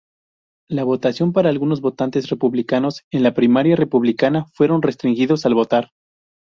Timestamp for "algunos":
1.51-1.79